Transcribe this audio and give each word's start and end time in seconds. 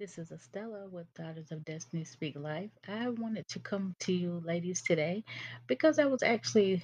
This 0.00 0.16
is 0.16 0.32
Estella 0.32 0.88
with 0.90 1.12
Daughters 1.12 1.52
of 1.52 1.62
Destiny 1.62 2.04
Speak 2.04 2.34
Life. 2.34 2.70
I 2.88 3.10
wanted 3.10 3.46
to 3.48 3.58
come 3.58 3.94
to 3.98 4.14
you 4.14 4.42
ladies 4.46 4.80
today 4.80 5.24
because 5.66 5.98
I 5.98 6.06
was 6.06 6.22
actually 6.22 6.82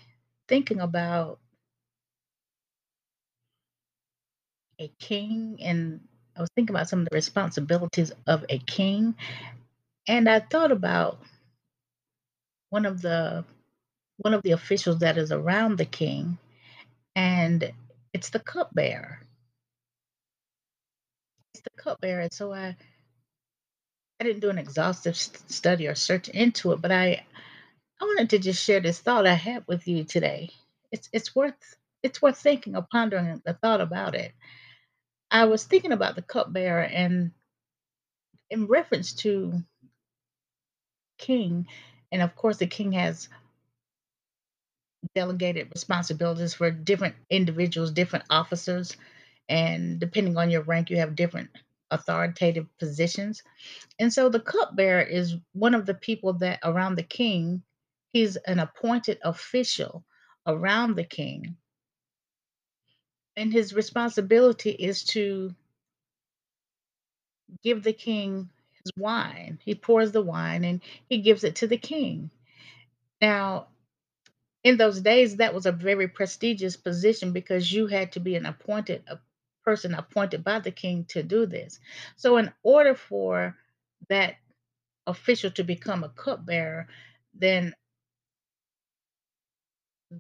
thinking 0.49 0.81
about 0.81 1.39
a 4.79 4.89
king 4.99 5.57
and 5.63 6.03
I 6.37 6.43
was 6.43 6.51
thinking 6.55 6.77
about 6.77 6.91
some 6.91 6.99
of 6.99 7.09
the 7.09 7.15
responsibilities 7.15 8.13
of 8.27 8.45
a 8.51 8.59
king 8.59 9.15
and 10.07 10.29
I 10.29 10.41
thought 10.41 10.71
about 10.71 11.19
one 12.69 12.85
of 12.85 13.01
the 13.01 13.47
one 14.19 14.35
of 14.35 14.43
the 14.43 14.51
officials 14.51 14.99
that 14.99 15.17
is 15.17 15.33
around 15.33 15.79
the 15.79 15.87
king 15.87 16.37
and 17.15 17.73
it's 18.13 18.29
the 18.29 18.41
cupbearer. 18.41 19.21
It's 21.55 21.63
the 21.63 21.83
cupbearer. 21.83 22.29
So 22.31 22.53
I 22.53 22.77
I 24.21 24.25
didn't 24.25 24.41
do 24.41 24.51
an 24.51 24.59
exhaustive 24.59 25.17
study 25.17 25.89
or 25.89 25.95
search 25.95 26.29
into 26.29 26.73
it, 26.73 26.81
but 26.81 26.93
I 26.93 27.25
I 28.01 28.05
wanted 28.05 28.31
to 28.31 28.39
just 28.39 28.65
share 28.65 28.81
this 28.81 29.01
thought 29.01 29.27
I 29.27 29.35
had 29.35 29.67
with 29.67 29.89
you 29.89 30.05
today. 30.05 30.51
It's 30.93 31.09
it's 31.13 31.35
worth 31.35 31.77
it's 32.03 32.23
worth 32.23 32.39
thinking 32.39 32.77
or 32.77 32.87
pondering 32.91 33.43
the 33.45 33.55
thought 33.55 33.81
about 33.81 34.15
it. 34.15 34.33
I 35.31 35.47
was 35.47 35.65
thinking 35.65 35.93
about 35.93 36.17
the 36.17 36.23
cupbearer 36.23 36.83
and 36.83 37.33
in 38.51 38.67
reference 38.67 39.13
to 39.15 39.55
king, 41.19 41.67
and 42.13 42.23
of 42.23 42.37
course 42.37 42.59
the 42.59 42.67
king 42.67 42.93
has 42.93 43.29
delegated 45.15 45.71
responsibilities 45.75 46.55
for 46.55 46.71
different 46.71 47.17
individuals, 47.31 47.91
different 47.93 48.25
officers, 48.31 48.97
and 49.49 50.01
depending 50.01 50.37
on 50.37 50.51
your 50.51 50.63
rank, 50.63 50.91
you 50.91 50.99
have 50.99 51.17
different 51.17 51.51
authoritative 51.91 52.67
positions. 52.79 53.43
And 53.99 54.13
so 54.13 54.29
the 54.29 54.41
cupbearer 54.41 55.03
is 55.03 55.37
one 55.53 55.75
of 55.75 55.87
the 55.87 55.95
people 55.95 56.35
that 56.35 56.61
around 56.65 56.97
the 56.97 57.03
king, 57.03 57.63
he's 58.13 58.37
an 58.37 58.59
appointed 58.59 59.19
official 59.23 60.05
around 60.47 60.97
the 60.97 61.05
king 61.05 61.57
and 63.37 63.53
his 63.53 63.75
responsibility 63.75 64.71
is 64.71 65.05
to 65.05 65.55
give 67.63 67.83
the 67.83 67.93
king 67.93 68.49
his 68.83 68.93
wine. 68.97 69.59
He 69.63 69.75
pours 69.75 70.13
the 70.13 70.23
wine 70.23 70.65
and 70.65 70.81
he 71.09 71.19
gives 71.19 71.45
it 71.45 71.57
to 71.57 71.67
the 71.67 71.77
king. 71.77 72.31
Now, 73.21 73.69
in 74.65 74.79
those 74.79 75.01
days, 75.01 75.37
that 75.37 75.55
was 75.55 75.67
a 75.67 75.73
very 75.73 76.09
prestigious 76.09 76.77
position 76.77 77.33
because 77.33 77.71
you 77.71 77.87
had 77.87 78.13
to 78.13 78.21
be 78.21 78.35
an 78.35 78.47
appointed 78.47 79.05
person 79.67 79.95
appointed 79.95 80.45
by 80.45 80.61
the 80.61 80.71
king 80.71 81.05
to 81.07 81.23
do 81.23 81.47
this. 81.47 81.81
So, 82.17 82.39
in 82.39 82.53
order 82.63 82.95
for 82.95 83.57
that 84.09 84.37
official 85.07 85.51
to 85.53 85.65
become 85.65 86.05
a 86.05 86.09
cupbearer, 86.11 86.89
then 87.35 87.75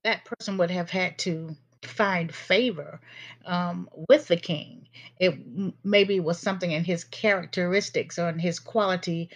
that 0.04 0.24
person 0.24 0.58
would 0.58 0.70
have 0.70 0.90
had 0.90 1.18
to 1.18 1.56
find 1.84 2.34
favor 2.34 3.00
um, 3.44 3.88
with 4.08 4.26
the 4.28 4.36
king. 4.36 4.88
It 5.20 5.38
maybe 5.84 6.20
was 6.20 6.38
something 6.40 6.70
in 6.70 6.84
his 6.84 7.04
characteristics 7.04 8.18
or 8.18 8.28
in 8.28 8.38
his 8.38 8.58
quality, 8.58 9.30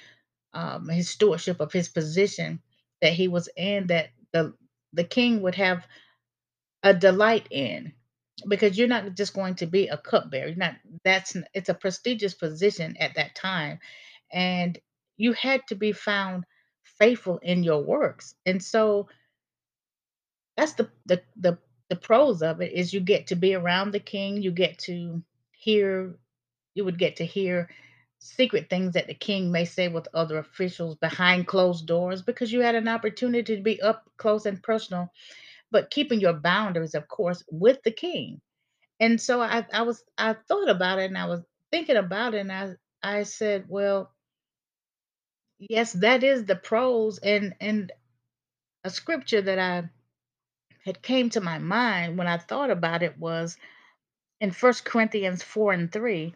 um, 0.52 0.88
his 0.88 1.08
stewardship 1.10 1.60
of 1.60 1.72
his 1.72 1.88
position 1.88 2.60
that 3.02 3.12
he 3.12 3.28
was 3.28 3.48
in 3.56 3.88
that 3.88 4.10
the 4.32 4.54
the 4.92 5.04
king 5.04 5.42
would 5.42 5.54
have 5.54 5.86
a 6.82 6.94
delight 6.94 7.46
in 7.50 7.92
because 8.48 8.78
you're 8.78 8.88
not 8.88 9.14
just 9.14 9.34
going 9.34 9.54
to 9.56 9.66
be 9.66 9.88
a 9.88 9.96
cupbearer. 9.96 10.48
You're 10.48 10.56
not 10.56 10.76
that's 11.04 11.36
it's 11.54 11.68
a 11.68 11.74
prestigious 11.74 12.34
position 12.34 12.96
at 12.98 13.14
that 13.16 13.34
time 13.34 13.78
and 14.32 14.78
you 15.16 15.32
had 15.32 15.66
to 15.68 15.74
be 15.74 15.92
found 15.92 16.44
faithful 16.84 17.38
in 17.42 17.62
your 17.62 17.82
works. 17.82 18.34
And 18.46 18.62
so 18.62 19.08
that's 20.56 20.74
the 20.74 20.90
the 21.06 21.22
the 21.36 21.58
the 21.88 21.96
pros 21.96 22.42
of 22.42 22.60
it 22.60 22.72
is 22.72 22.94
you 22.94 23.00
get 23.00 23.28
to 23.28 23.36
be 23.36 23.54
around 23.54 23.92
the 23.92 24.00
king, 24.00 24.42
you 24.42 24.52
get 24.52 24.78
to 24.80 25.22
hear 25.52 26.16
you 26.74 26.84
would 26.84 26.98
get 26.98 27.16
to 27.16 27.26
hear 27.26 27.68
secret 28.18 28.68
things 28.68 28.94
that 28.94 29.06
the 29.06 29.14
king 29.14 29.50
may 29.50 29.64
say 29.64 29.88
with 29.88 30.06
other 30.14 30.38
officials 30.38 30.94
behind 30.96 31.46
closed 31.46 31.86
doors 31.86 32.22
because 32.22 32.52
you 32.52 32.60
had 32.60 32.74
an 32.74 32.88
opportunity 32.88 33.56
to 33.56 33.62
be 33.62 33.80
up 33.80 34.04
close 34.18 34.46
and 34.46 34.62
personal, 34.62 35.10
but 35.70 35.90
keeping 35.90 36.20
your 36.20 36.34
boundaries, 36.34 36.94
of 36.94 37.08
course, 37.08 37.44
with 37.50 37.82
the 37.84 37.92
king. 37.92 38.40
And 39.00 39.20
so 39.20 39.40
I 39.42 39.66
I 39.72 39.82
was 39.82 40.04
I 40.18 40.34
thought 40.34 40.68
about 40.70 40.98
it 40.98 41.06
and 41.06 41.18
I 41.18 41.26
was 41.26 41.42
thinking 41.72 41.96
about 41.96 42.34
it 42.34 42.40
and 42.40 42.52
I 42.52 42.70
I 43.02 43.24
said, 43.24 43.66
well, 43.68 44.12
yes, 45.58 45.92
that 45.94 46.24
is 46.24 46.44
the 46.46 46.56
pros 46.56 47.18
and 47.18 47.54
and 47.60 47.92
a 48.84 48.90
scripture 48.90 49.42
that 49.42 49.58
I 49.58 49.88
had 50.84 51.02
came 51.02 51.30
to 51.30 51.40
my 51.40 51.58
mind 51.58 52.18
when 52.18 52.26
I 52.26 52.38
thought 52.38 52.70
about 52.70 53.02
it 53.02 53.18
was 53.18 53.56
in 54.40 54.50
First 54.52 54.84
Corinthians 54.84 55.42
4 55.42 55.72
and 55.72 55.92
3. 55.92 56.34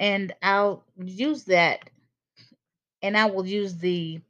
And 0.00 0.34
I'll 0.42 0.84
use 0.98 1.44
that 1.44 1.90
and 3.02 3.16
I 3.16 3.26
will 3.26 3.46
use 3.46 3.76
the 3.78 4.20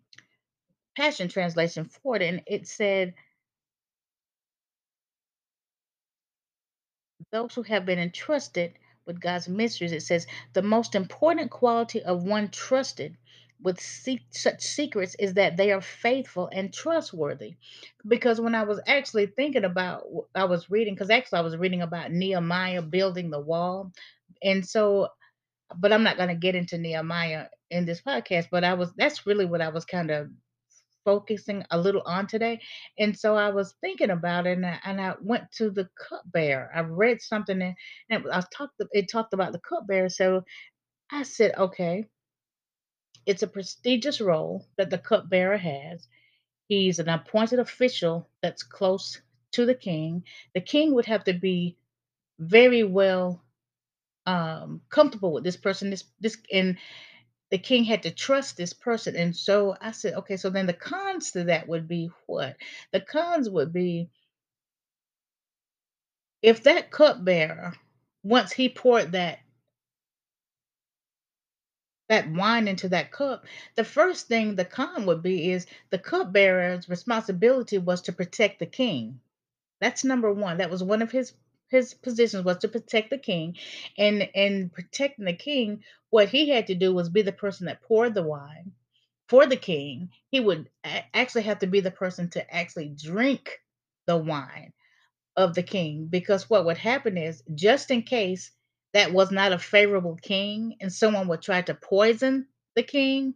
Passion 0.97 1.29
Translation 1.29 1.85
for 1.87 2.17
it. 2.17 2.23
And 2.23 2.43
it 2.47 2.67
said, 2.67 3.15
Those 7.37 7.55
who 7.55 7.63
have 7.65 7.85
been 7.85 7.99
entrusted 7.99 8.73
with 9.07 9.21
God's 9.21 9.49
mysteries, 9.49 9.93
it 9.93 10.03
says, 10.03 10.27
the 10.55 10.63
most 10.63 10.95
important 10.95 11.51
quality 11.51 12.03
of 12.03 12.25
one 12.25 12.49
trusted 12.49 13.17
with 13.61 13.79
such 13.81 14.63
secrets 14.63 15.15
is 15.19 15.35
that 15.35 15.57
they 15.57 15.71
are 15.73 15.83
faithful 15.83 16.49
and 16.51 16.73
trustworthy. 16.73 17.57
Because 18.07 18.41
when 18.41 18.55
I 18.55 18.63
was 18.63 18.81
actually 18.87 19.27
thinking 19.27 19.65
about, 19.65 20.05
I 20.35 20.45
was 20.45 20.71
reading, 20.71 20.95
because 20.95 21.11
actually 21.11 21.41
I 21.41 21.43
was 21.43 21.59
reading 21.59 21.83
about 21.83 22.11
Nehemiah 22.11 22.83
building 22.83 23.31
the 23.31 23.41
wall. 23.41 23.93
And 24.43 24.67
so 24.67 25.09
but 25.77 25.93
I'm 25.93 26.03
not 26.03 26.17
going 26.17 26.29
to 26.29 26.35
get 26.35 26.55
into 26.55 26.79
Nehemiah 26.79 27.47
in 27.71 27.87
this 27.87 28.01
podcast. 28.01 28.49
But 28.51 28.65
I 28.65 28.75
was 28.75 28.93
that's 28.97 29.27
really 29.27 29.45
what 29.47 29.61
I 29.61 29.69
was 29.69 29.85
kind 29.85 30.11
of 30.11 30.31
focusing 31.07 31.65
a 31.73 31.79
little 31.81 32.03
on 32.07 32.29
today. 32.29 32.61
And 32.99 33.19
so 33.19 33.37
I 33.37 33.51
was 33.51 33.77
thinking 33.83 34.11
about 34.11 34.49
it, 34.49 34.59
and 34.59 34.67
I, 34.67 34.81
and 34.85 35.01
I 35.01 35.15
went 35.23 35.53
to 35.59 35.71
the 35.71 35.89
cupbearer. 36.11 36.71
I 36.77 36.83
read 36.83 37.23
something, 37.23 37.63
and, 37.63 37.77
and 38.11 38.27
I 38.33 38.45
talked. 38.57 38.83
It 38.93 39.11
talked 39.11 39.35
about 39.35 39.55
the 39.55 39.61
cupbearer. 39.61 40.11
So 40.11 40.45
I 41.13 41.25
said, 41.25 41.55
okay, 41.59 42.07
it's 43.27 43.45
a 43.45 43.49
prestigious 43.49 44.21
role 44.21 44.67
that 44.79 44.91
the 44.91 44.99
cupbearer 44.99 45.59
has. 45.59 46.09
He's 46.69 47.01
an 47.01 47.09
appointed 47.09 47.61
official 47.61 48.29
that's 48.43 48.65
close 48.65 49.21
to 49.53 49.67
the 49.67 49.75
king. 49.75 50.25
The 50.55 50.63
king 50.63 50.95
would 50.95 51.07
have 51.07 51.25
to 51.25 51.35
be 51.35 51.79
very 52.41 52.85
well 52.85 53.43
um 54.27 54.81
comfortable 54.91 55.33
with 55.33 55.45
this 55.45 55.57
person 55.57 55.91
this 55.91 56.05
this 56.21 56.39
and 56.53 56.79
the 57.51 57.59
king 57.59 57.85
had 57.85 58.03
to 58.03 58.11
trust 58.11 58.57
this 58.57 58.73
person. 58.73 59.17
And 59.17 59.35
so 59.37 59.77
I 59.81 59.93
said, 59.93 60.15
okay, 60.15 60.37
so 60.37 60.51
then 60.51 60.67
the 60.67 60.73
cons 60.73 61.33
to 61.33 61.45
that 61.45 61.69
would 61.69 61.89
be 61.89 62.11
what? 62.27 62.57
The 62.93 63.01
cons 63.01 63.49
would 63.49 63.73
be 63.73 64.11
if 66.43 66.63
that 66.65 66.91
cupbearer, 66.91 67.75
once 68.23 68.53
he 68.53 68.69
poured 68.69 69.13
that 69.13 69.41
that 72.09 72.31
wine 72.31 72.69
into 72.69 72.89
that 72.89 73.11
cup, 73.11 73.47
the 73.75 73.85
first 73.85 74.29
thing 74.29 74.55
the 74.55 74.65
con 74.65 75.07
would 75.07 75.23
be 75.23 75.51
is 75.51 75.67
the 75.91 75.99
cupbearer's 75.99 76.89
responsibility 76.89 77.79
was 77.79 78.03
to 78.03 78.13
protect 78.13 78.61
the 78.61 78.67
king. 78.67 79.21
That's 79.81 80.05
number 80.05 80.33
one. 80.33 80.59
That 80.59 80.71
was 80.71 80.83
one 80.85 81.03
of 81.03 81.11
his 81.11 81.33
his 81.69 81.95
positions 81.95 82.45
was 82.45 82.59
to 82.59 82.69
protect 82.69 83.11
the 83.11 83.19
king. 83.19 83.57
And 83.99 84.29
in 84.35 84.71
protecting 84.71 85.25
the 85.25 85.33
king, 85.35 85.83
what 86.11 86.29
he 86.29 86.49
had 86.49 86.69
to 86.69 86.75
do 86.75 86.95
was 86.95 87.09
be 87.09 87.23
the 87.23 87.33
person 87.33 87.67
that 87.67 87.83
poured 87.83 88.15
the 88.15 88.23
wine 88.23 88.73
for 89.29 89.47
the 89.47 89.57
king, 89.57 90.11
he 90.31 90.41
would 90.41 90.69
actually 90.85 91.43
have 91.43 91.59
to 91.61 91.67
be 91.67 91.81
the 91.81 91.91
person 91.91 92.31
to 92.31 92.55
actually 92.55 92.91
drink 92.91 93.61
the 94.07 94.17
wine 94.17 94.73
of 95.37 95.55
the 95.55 95.63
king 95.63 96.07
because 96.07 96.49
what 96.49 96.65
would 96.65 96.79
happen 96.79 97.19
is 97.19 97.43
just 97.55 97.91
in 97.91 98.03
case 98.03 98.53
that 98.95 99.13
was 99.13 99.31
not 99.31 99.53
a 99.53 99.59
favorable 99.59 100.17
king 100.23 100.77
and 100.81 100.93
someone 100.93 101.29
would 101.29 101.43
try 101.43 101.61
to 101.63 101.75
poison 101.75 102.47
the 102.77 102.83
king 102.83 103.35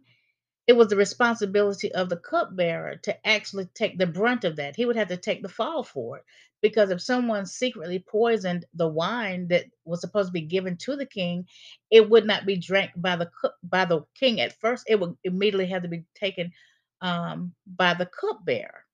it 0.71 0.77
was 0.77 0.87
the 0.87 0.95
responsibility 0.95 1.91
of 1.93 2.07
the 2.07 2.15
cupbearer 2.15 2.95
to 2.95 3.27
actually 3.27 3.65
take 3.73 3.97
the 3.97 4.07
brunt 4.07 4.45
of 4.45 4.55
that. 4.55 4.73
He 4.77 4.85
would 4.85 4.95
have 4.95 5.09
to 5.09 5.17
take 5.17 5.41
the 5.43 5.49
fall 5.49 5.83
for 5.83 6.19
it 6.19 6.23
because 6.61 6.91
if 6.91 7.01
someone 7.01 7.45
secretly 7.45 7.99
poisoned 7.99 8.63
the 8.73 8.87
wine 8.87 9.49
that 9.49 9.65
was 9.83 9.99
supposed 9.99 10.29
to 10.29 10.31
be 10.31 10.43
given 10.43 10.77
to 10.77 10.95
the 10.95 11.05
king, 11.05 11.45
it 11.91 12.09
would 12.09 12.25
not 12.25 12.45
be 12.45 12.55
drank 12.55 12.91
by 12.95 13.17
the 13.17 13.29
by 13.61 13.83
the 13.83 14.05
king 14.17 14.39
at 14.39 14.57
first. 14.61 14.85
It 14.87 14.97
would 14.97 15.17
immediately 15.25 15.67
have 15.67 15.81
to 15.81 15.89
be 15.89 16.05
taken 16.15 16.53
um, 17.01 17.53
by 17.67 17.93
the 17.93 18.05
cupbearer. 18.05 18.85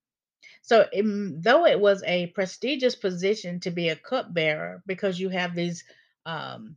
So, 0.63 0.87
em- 0.91 1.41
though 1.41 1.67
it 1.67 1.79
was 1.79 2.01
a 2.07 2.27
prestigious 2.27 2.95
position 2.95 3.59
to 3.59 3.69
be 3.69 3.89
a 3.89 3.95
cupbearer 3.95 4.81
because 4.87 5.19
you 5.19 5.29
have 5.29 5.53
these 5.53 5.83
um, 6.25 6.75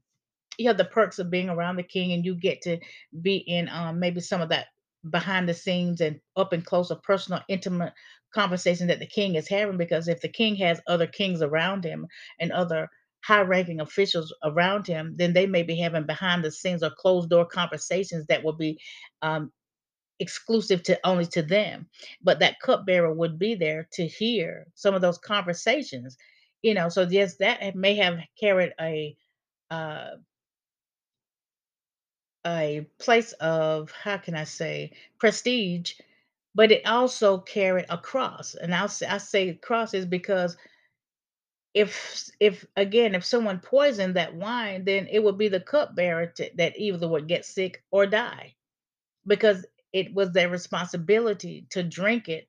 you 0.58 0.68
have 0.68 0.76
the 0.76 0.84
perks 0.84 1.18
of 1.18 1.30
being 1.30 1.48
around 1.48 1.76
the 1.76 1.82
king 1.82 2.12
and 2.12 2.26
you 2.26 2.34
get 2.34 2.60
to 2.62 2.78
be 3.22 3.36
in 3.38 3.70
um, 3.70 3.98
maybe 3.98 4.20
some 4.20 4.42
of 4.42 4.50
that 4.50 4.66
behind 5.08 5.48
the 5.48 5.54
scenes 5.54 6.00
and 6.00 6.20
up 6.36 6.52
and 6.52 6.64
close 6.64 6.90
a 6.90 6.96
personal 6.96 7.40
intimate 7.48 7.92
conversation 8.34 8.88
that 8.88 8.98
the 8.98 9.06
king 9.06 9.34
is 9.34 9.48
having 9.48 9.76
because 9.76 10.08
if 10.08 10.20
the 10.20 10.28
king 10.28 10.56
has 10.56 10.80
other 10.86 11.06
kings 11.06 11.42
around 11.42 11.84
him 11.84 12.06
and 12.38 12.52
other 12.52 12.88
high 13.24 13.40
ranking 13.40 13.80
officials 13.80 14.32
around 14.44 14.86
him 14.86 15.14
then 15.16 15.32
they 15.32 15.46
may 15.46 15.62
be 15.62 15.76
having 15.76 16.06
behind 16.06 16.44
the 16.44 16.50
scenes 16.50 16.82
or 16.82 16.90
closed 16.90 17.30
door 17.30 17.46
conversations 17.46 18.26
that 18.26 18.44
will 18.44 18.52
be 18.54 18.78
um, 19.22 19.50
exclusive 20.20 20.82
to 20.82 20.98
only 21.04 21.26
to 21.26 21.42
them. 21.42 21.88
But 22.22 22.40
that 22.40 22.60
cupbearer 22.60 23.12
would 23.12 23.38
be 23.38 23.54
there 23.54 23.88
to 23.94 24.06
hear 24.06 24.66
some 24.74 24.94
of 24.94 25.00
those 25.00 25.18
conversations 25.18 26.16
you 26.62 26.74
know 26.74 26.88
so 26.88 27.06
yes 27.08 27.36
that 27.36 27.74
may 27.74 27.94
have 27.96 28.18
carried 28.38 28.72
a 28.80 29.16
uh, 29.70 30.10
a 32.46 32.86
place 32.98 33.32
of 33.34 33.90
how 33.92 34.16
can 34.18 34.34
I 34.34 34.44
say 34.44 34.92
prestige, 35.18 35.94
but 36.54 36.72
it 36.72 36.86
also 36.86 37.38
carried 37.38 37.86
a 37.90 37.98
cross. 37.98 38.54
And 38.54 38.74
I'll 38.74 38.88
say, 38.88 39.06
I 39.06 39.18
say 39.18 39.54
cross 39.54 39.94
is 39.94 40.06
because 40.06 40.56
if 41.74 42.30
if 42.40 42.66
again 42.76 43.14
if 43.14 43.24
someone 43.24 43.60
poisoned 43.60 44.16
that 44.16 44.34
wine, 44.34 44.84
then 44.84 45.06
it 45.10 45.22
would 45.22 45.38
be 45.38 45.48
the 45.48 45.60
cupbearer 45.60 46.26
to, 46.26 46.50
that 46.56 46.78
either 46.78 47.08
would 47.08 47.28
get 47.28 47.44
sick 47.44 47.82
or 47.90 48.06
die 48.06 48.54
because 49.26 49.64
it 49.92 50.12
was 50.14 50.32
their 50.32 50.48
responsibility 50.48 51.66
to 51.70 51.82
drink 51.82 52.28
it 52.28 52.48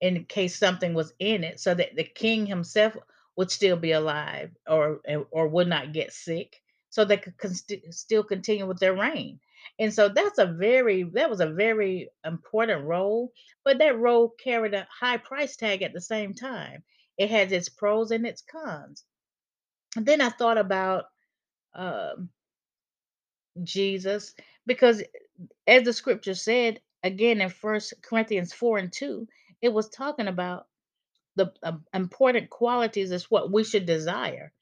in 0.00 0.24
case 0.24 0.56
something 0.56 0.94
was 0.94 1.12
in 1.18 1.44
it 1.44 1.60
so 1.60 1.74
that 1.74 1.94
the 1.96 2.04
king 2.04 2.46
himself 2.46 2.96
would 3.36 3.50
still 3.50 3.76
be 3.76 3.92
alive 3.92 4.50
or 4.68 5.00
or 5.30 5.48
would 5.48 5.68
not 5.68 5.92
get 5.92 6.12
sick 6.12 6.62
so 6.90 7.04
they 7.04 7.18
could 7.18 7.38
con- 7.38 7.54
st- 7.54 7.94
still 7.94 8.24
continue 8.24 8.66
with 8.66 8.80
their 8.80 8.94
reign. 8.94 9.40
And 9.78 9.94
so 9.94 10.08
that's 10.08 10.38
a 10.38 10.46
very 10.46 11.04
that 11.14 11.30
was 11.30 11.40
a 11.40 11.50
very 11.50 12.10
important 12.24 12.84
role 12.86 13.32
but 13.64 13.78
that 13.78 13.98
role 13.98 14.30
carried 14.42 14.74
a 14.74 14.88
high 14.90 15.18
price 15.18 15.56
tag 15.56 15.82
at 15.82 15.92
the 15.94 16.00
same 16.02 16.34
time. 16.34 16.82
It 17.18 17.30
has 17.30 17.52
its 17.52 17.68
pros 17.68 18.10
and 18.12 18.26
its 18.26 18.42
cons. 18.42 19.04
And 19.96 20.06
then 20.06 20.20
i 20.20 20.30
thought 20.30 20.58
about 20.58 21.06
um, 21.74 22.30
jesus 23.62 24.34
because 24.66 25.02
as 25.66 25.82
the 25.84 25.92
scripture 25.92 26.34
said 26.34 26.80
again 27.04 27.40
in 27.40 27.50
first 27.50 27.94
corinthians 28.02 28.52
4 28.52 28.78
and 28.78 28.92
2 28.92 29.26
it 29.62 29.72
was 29.72 29.88
talking 29.90 30.28
about 30.28 30.66
the 31.36 31.52
um, 31.62 31.84
important 31.94 32.50
qualities 32.50 33.10
is 33.10 33.30
what 33.30 33.50
we 33.52 33.64
should 33.64 33.86
desire. 33.86 34.52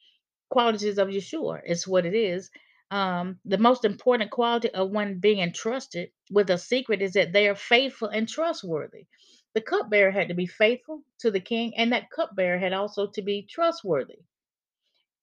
Qualities 0.51 0.99
of 0.99 1.09
Yeshua 1.09 1.61
is 1.67 1.89
what 1.89 2.07
it 2.07 2.15
is. 2.15 2.51
Um, 2.91 3.39
the 3.45 3.59
most 3.59 3.85
important 3.85 4.31
quality 4.31 4.71
of 4.71 4.91
one 4.91 5.19
being 5.19 5.41
entrusted 5.41 6.11
with 6.31 6.51
a 6.51 6.59
secret 6.59 7.03
is 7.03 7.15
that 7.15 7.33
they 7.33 7.49
are 7.49 7.57
faithful 7.57 8.09
and 8.09 8.29
trustworthy. 8.29 9.07
The 9.55 9.61
cupbearer 9.63 10.11
had 10.13 10.29
to 10.29 10.35
be 10.35 10.47
faithful 10.47 11.03
to 11.21 11.31
the 11.31 11.41
king, 11.41 11.77
and 11.77 11.93
that 11.93 12.11
cupbearer 12.11 12.59
had 12.59 12.73
also 12.73 13.09
to 13.09 13.23
be 13.23 13.47
trustworthy. 13.51 14.21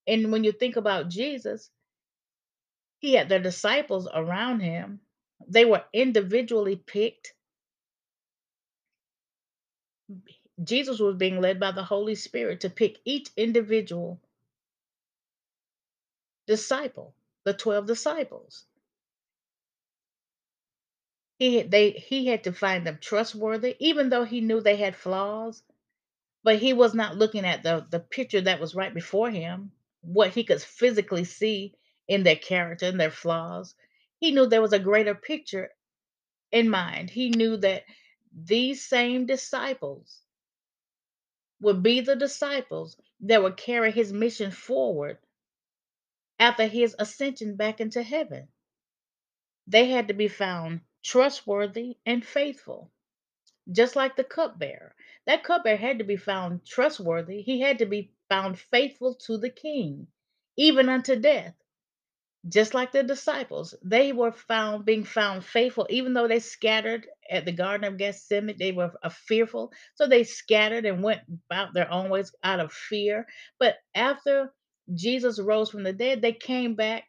And 0.08 0.32
when 0.32 0.44
you 0.44 0.52
think 0.52 0.76
about 0.78 1.10
Jesus, 1.10 1.70
he 3.00 3.14
had 3.14 3.30
the 3.30 3.40
disciples 3.40 4.08
around 4.14 4.62
him. 4.62 5.02
They 5.48 5.66
were 5.66 5.84
individually 5.94 6.78
picked. 6.78 7.34
Jesus 10.64 11.00
was 11.00 11.16
being 11.18 11.42
led 11.42 11.60
by 11.60 11.72
the 11.72 11.84
Holy 11.84 12.16
Spirit 12.16 12.62
to 12.62 12.70
pick 12.70 13.00
each 13.06 13.30
individual 13.38 14.22
disciple, 16.48 17.16
the 17.46 17.54
12 17.54 17.88
disciples. 17.88 18.66
He 21.40 21.64
they 21.64 21.92
he 21.92 22.28
had 22.28 22.44
to 22.46 22.54
find 22.54 22.86
them 22.88 23.00
trustworthy, 23.02 23.76
even 23.80 24.10
though 24.10 24.24
he 24.26 24.42
knew 24.42 24.62
they 24.62 24.78
had 24.78 24.96
flaws, 24.96 25.64
but 26.44 26.60
he 26.60 26.74
was 26.74 26.94
not 26.94 27.18
looking 27.18 27.46
at 27.46 27.64
the 27.64 27.86
the 27.92 28.00
picture 28.00 28.42
that 28.42 28.60
was 28.62 28.76
right 28.76 28.94
before 28.94 29.32
him, 29.32 29.72
what 30.02 30.32
he 30.34 30.44
could 30.44 30.62
physically 30.62 31.26
see 31.26 31.76
in 32.08 32.24
their 32.24 32.38
character 32.38 32.88
and 32.88 33.00
their 33.00 33.12
flaws. 33.12 33.76
He 34.20 34.32
knew 34.32 34.46
there 34.48 34.62
was 34.62 34.74
a 34.74 34.80
greater 34.80 35.16
picture 35.16 35.72
in 36.52 36.70
mind. 36.70 37.10
He 37.12 37.30
knew 37.30 37.58
that 37.58 37.86
these 38.34 38.86
same 38.86 39.26
disciples 39.26 40.22
would 41.62 41.84
be 41.84 42.02
the 42.02 42.16
disciples 42.16 42.98
that 43.22 43.44
would 43.44 43.58
carry 43.58 43.92
his 43.92 44.14
mission 44.14 44.52
forward 44.52 45.18
after 46.40 46.68
his 46.68 46.96
ascension 47.00 47.56
back 47.56 47.80
into 47.82 48.04
heaven. 48.04 48.48
They 49.68 49.90
had 49.90 50.08
to 50.10 50.14
be 50.14 50.28
found 50.28 50.82
trustworthy 51.04 51.98
and 52.06 52.26
faithful, 52.26 52.92
just 53.72 53.96
like 53.96 54.16
the 54.16 54.24
cupbearer. 54.24 54.96
That 55.26 55.44
cupbearer 55.44 55.78
had 55.78 56.00
to 56.00 56.06
be 56.06 56.18
found 56.18 56.66
trustworthy. 56.66 57.42
He 57.42 57.62
had 57.62 57.80
to 57.80 57.86
be 57.86 58.14
found 58.30 58.60
faithful 58.60 59.16
to 59.28 59.38
the 59.38 59.50
king, 59.50 60.08
even 60.58 60.90
unto 60.90 61.16
death. 61.16 61.56
Just 62.48 62.74
like 62.76 62.92
the 62.92 63.04
disciples, 63.04 63.76
they 63.84 64.14
were 64.14 64.32
found 64.32 64.86
being 64.86 65.04
found 65.04 65.46
faithful, 65.46 65.88
even 65.90 66.14
though 66.14 66.28
they 66.28 66.40
scattered 66.40 67.08
at 67.30 67.46
the 67.46 67.52
Garden 67.52 67.86
of 67.92 67.98
Gethsemane. 67.98 68.58
They 68.58 68.72
were 68.72 68.94
fearful, 69.12 69.74
so 69.96 70.08
they 70.08 70.24
scattered 70.24 70.86
and 70.86 71.04
went 71.04 71.22
about 71.50 71.74
their 71.74 71.92
own 71.92 72.10
ways 72.10 72.36
out 72.44 72.60
of 72.60 72.74
fear. 72.74 73.28
But 73.60 73.78
after 73.96 74.54
Jesus 74.94 75.40
rose 75.40 75.70
from 75.70 75.84
the 75.84 75.94
dead, 75.94 76.22
they 76.22 76.34
came 76.34 76.76
back 76.76 77.04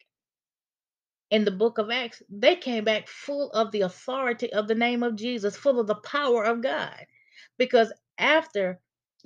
in 1.31 1.45
the 1.45 1.51
book 1.51 1.79
of 1.79 1.91
Acts, 1.91 2.23
they 2.31 2.57
came 2.57 2.85
back 2.85 3.09
full 3.09 3.51
of 3.53 3.73
the 3.73 3.83
authority 3.83 4.53
of 4.53 4.69
the 4.69 4.75
name 4.77 5.03
of 5.03 5.17
Jesus, 5.17 5.57
full 5.57 5.81
of 5.81 5.89
the 5.89 5.97
power 5.97 6.45
of 6.45 6.63
God. 6.63 7.07
Because 7.59 7.93
after 8.19 8.81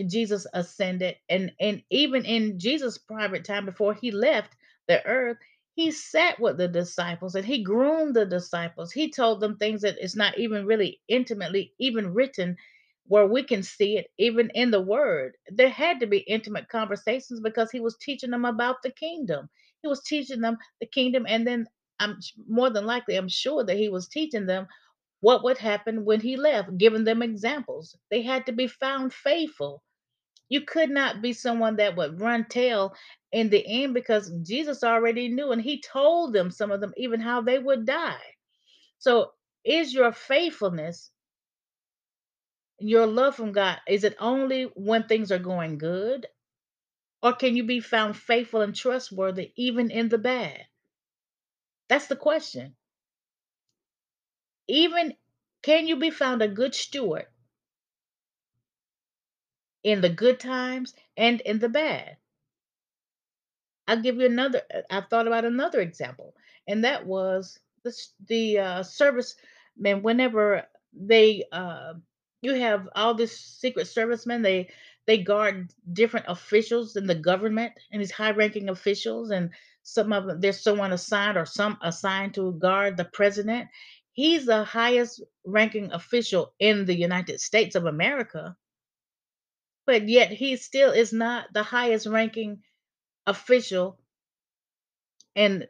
Jesus 0.09 0.47
ascended, 0.55 1.17
and, 1.29 1.53
and 1.61 1.83
even 1.91 2.25
in 2.25 2.59
Jesus' 2.59 2.99
private 2.99 3.45
time 3.45 3.67
before 3.67 3.95
he 3.95 4.11
left 4.11 4.55
the 4.89 5.05
earth, 5.07 5.39
he 5.77 5.91
sat 5.91 6.41
with 6.41 6.59
the 6.59 6.69
disciples 6.69 7.35
and 7.35 7.47
he 7.47 7.63
groomed 7.63 8.17
the 8.17 8.27
disciples. 8.27 8.93
He 8.93 9.11
told 9.11 9.41
them 9.41 9.57
things 9.57 9.83
that 9.83 10.03
is 10.03 10.17
not 10.17 10.39
even 10.39 10.67
really 10.67 11.01
intimately 11.09 11.75
even 11.79 12.15
written 12.15 12.57
where 13.11 13.27
we 13.27 13.43
can 13.43 13.65
see 13.65 13.99
it 13.99 14.07
even 14.19 14.51
in 14.55 14.71
the 14.71 14.81
word. 14.83 15.35
There 15.51 15.69
had 15.71 16.01
to 16.01 16.07
be 16.07 16.21
intimate 16.21 16.69
conversations 16.71 17.41
because 17.41 17.73
he 17.73 17.81
was 17.81 17.99
teaching 17.99 18.31
them 18.31 18.47
about 18.47 18.79
the 18.85 18.93
kingdom. 18.93 19.51
He 19.83 19.89
was 19.89 20.03
teaching 20.05 20.41
them 20.43 20.59
the 20.81 20.87
kingdom 20.87 21.27
and 21.29 21.47
then 21.47 21.67
I'm 22.01 22.19
more 22.49 22.71
than 22.71 22.87
likely, 22.87 23.17
I'm 23.17 23.29
sure 23.29 23.65
that 23.65 23.77
he 23.79 23.91
was 23.91 24.09
teaching 24.09 24.47
them 24.47 24.69
what 25.21 25.45
would 25.45 25.59
happen 25.59 26.05
when 26.07 26.21
he 26.21 26.37
left, 26.37 26.79
giving 26.79 27.05
them 27.05 27.23
examples. 27.23 27.97
They 28.11 28.23
had 28.23 28.47
to 28.47 28.53
be 28.53 28.69
found 28.69 29.15
faithful. 29.15 29.83
You 30.51 30.63
could 30.63 30.91
not 30.91 31.23
be 31.23 31.33
someone 31.35 31.77
that 31.77 31.97
would 31.97 32.21
run 32.21 32.47
tail 32.49 32.95
in 33.33 33.51
the 33.51 33.65
end 33.67 33.95
because 33.95 34.33
Jesus 34.43 34.85
already 34.85 35.29
knew 35.29 35.53
and 35.53 35.63
he 35.63 35.83
told 35.83 36.35
them, 36.35 36.51
some 36.51 36.71
of 36.73 36.81
them, 36.81 36.93
even 36.97 37.21
how 37.21 37.43
they 37.43 37.59
would 37.59 37.87
die. 37.87 38.23
So, 38.99 39.33
is 39.65 39.95
your 39.95 40.13
faithfulness, 40.13 41.11
your 42.81 43.07
love 43.07 43.37
from 43.37 43.53
God, 43.53 43.79
is 43.89 44.05
it 44.05 44.17
only 44.21 44.65
when 44.77 45.05
things 45.05 45.33
are 45.33 45.39
going 45.41 45.79
good? 45.79 46.27
Or 47.23 47.35
can 47.35 47.57
you 47.57 47.65
be 47.65 47.81
found 47.81 48.17
faithful 48.17 48.63
and 48.63 48.75
trustworthy 48.75 49.53
even 49.57 49.91
in 49.91 50.09
the 50.09 50.19
bad? 50.19 50.67
That's 51.89 52.09
the 52.09 52.17
question. 52.17 52.77
Even 54.69 55.15
can 55.63 55.87
you 55.87 55.97
be 55.97 56.11
found 56.11 56.43
a 56.43 56.49
good 56.49 56.75
steward 56.75 57.27
in 59.85 60.01
the 60.01 60.11
good 60.11 60.41
times 60.41 60.95
and 61.17 61.41
in 61.43 61.59
the 61.61 61.69
bad? 61.69 62.17
I'll 63.87 64.01
give 64.01 64.17
you 64.17 64.27
another. 64.27 64.63
uh, 64.75 64.83
I 64.91 65.01
thought 65.03 65.27
about 65.27 65.45
another 65.45 65.81
example, 65.81 66.35
and 66.67 66.85
that 66.85 67.07
was 67.07 67.59
the 67.83 67.91
the 68.27 68.59
uh, 68.59 68.83
servicemen. 68.83 70.03
Whenever 70.03 70.67
they, 70.93 71.45
uh, 71.53 71.95
you 72.43 72.55
have 72.55 72.89
all 72.95 73.15
these 73.15 73.37
secret 73.39 73.87
servicemen. 73.87 74.43
They 74.43 74.71
they 75.07 75.19
guard 75.19 75.73
different 75.93 76.27
officials 76.29 76.97
in 76.97 77.07
the 77.07 77.15
government 77.15 77.73
and 77.91 78.01
these 78.01 78.13
high-ranking 78.13 78.69
officials, 78.69 79.31
and 79.31 79.51
some 79.83 80.13
of 80.13 80.27
them 80.27 80.41
there's 80.41 80.61
someone 80.63 80.93
assigned 80.93 81.37
or 81.37 81.47
some 81.47 81.79
assigned 81.83 82.35
to 82.35 82.53
guard 82.53 82.97
the 82.97 83.05
president. 83.05 83.69
He's 84.13 84.47
the 84.47 84.65
highest 84.65 85.23
ranking 85.45 85.93
official 85.93 86.53
in 86.59 86.85
the 86.85 86.95
United 86.95 87.41
States 87.41 87.75
of 87.75 87.87
America, 87.87 88.57
but 89.87 90.09
yet 90.09 90.31
he 90.31 90.57
still 90.57 90.93
is 90.93 91.13
not 91.13 91.53
the 91.53 91.63
highest 91.63 92.07
ranking 92.07 92.63
official 93.27 93.99
in 95.35 95.67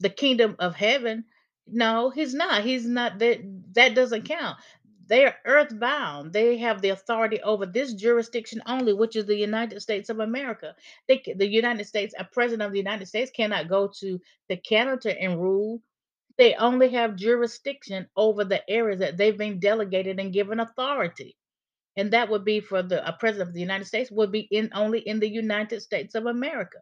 the 0.00 0.10
kingdom 0.10 0.56
of 0.58 0.74
heaven. 0.74 1.24
No, 1.66 2.10
he's 2.10 2.34
not. 2.34 2.64
He's 2.64 2.86
not 2.86 3.18
that 3.20 3.40
that 3.74 3.94
doesn't 3.94 4.24
count. 4.24 4.58
They're 5.06 5.38
earthbound. 5.44 6.32
They 6.32 6.58
have 6.58 6.82
the 6.82 6.90
authority 6.90 7.40
over 7.42 7.66
this 7.66 7.94
jurisdiction 7.94 8.62
only, 8.66 8.92
which 8.92 9.16
is 9.16 9.26
the 9.26 9.36
United 9.36 9.80
States 9.80 10.10
of 10.10 10.20
America. 10.20 10.74
They, 11.08 11.22
the 11.36 11.48
United 11.48 11.86
States, 11.86 12.14
a 12.18 12.24
president 12.24 12.66
of 12.66 12.72
the 12.72 12.78
United 12.78 13.06
States 13.06 13.30
cannot 13.30 13.68
go 13.68 13.88
to 14.00 14.20
to 14.50 14.56
Canada 14.56 15.20
and 15.20 15.40
rule. 15.40 15.82
They 16.38 16.54
only 16.54 16.90
have 16.90 17.16
jurisdiction 17.16 18.08
over 18.16 18.44
the 18.44 18.68
areas 18.70 19.00
that 19.00 19.16
they've 19.16 19.36
been 19.36 19.60
delegated 19.60 20.20
and 20.20 20.32
given 20.32 20.60
authority. 20.60 21.36
And 21.96 22.12
that 22.12 22.30
would 22.30 22.44
be 22.44 22.60
for 22.60 22.82
the 22.82 23.06
a 23.06 23.12
president 23.12 23.50
of 23.50 23.54
the 23.54 23.60
United 23.60 23.86
States 23.86 24.10
would 24.10 24.32
be 24.32 24.48
in 24.50 24.70
only 24.74 25.00
in 25.00 25.20
the 25.20 25.28
United 25.28 25.80
States 25.82 26.14
of 26.14 26.26
America. 26.26 26.78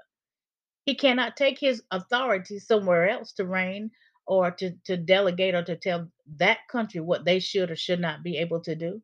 He 0.87 0.95
cannot 0.95 1.37
take 1.37 1.59
his 1.59 1.83
authority 1.91 2.59
somewhere 2.59 3.09
else 3.09 3.33
to 3.35 3.45
reign 3.47 3.91
or 4.31 4.53
to, 4.53 4.71
to 4.85 4.97
delegate 4.97 5.57
or 5.57 5.65
to 5.65 5.75
tell 5.77 6.09
that 6.37 6.61
country 6.71 7.01
what 7.01 7.25
they 7.25 7.41
should 7.41 7.73
or 7.73 7.77
should 7.77 7.99
not 8.01 8.23
be 8.23 8.39
able 8.39 8.61
to 8.61 8.77
do. 8.77 9.03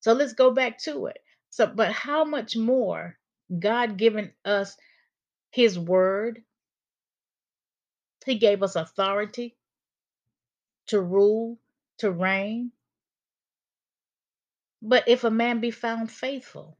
So 0.00 0.12
let's 0.12 0.34
go 0.34 0.52
back 0.52 0.78
to 0.84 1.06
it. 1.06 1.18
So, 1.50 1.66
but 1.66 1.90
how 1.92 2.24
much 2.24 2.56
more 2.56 3.18
God 3.58 3.96
given 3.98 4.32
us 4.44 4.76
his 5.50 5.76
word? 5.76 6.44
He 8.26 8.36
gave 8.38 8.62
us 8.62 8.76
authority 8.76 9.56
to 10.88 11.00
rule, 11.00 11.58
to 11.98 12.12
reign. 12.12 12.72
But 14.82 15.08
if 15.08 15.24
a 15.24 15.30
man 15.30 15.60
be 15.60 15.72
found 15.72 16.12
faithful, 16.12 16.78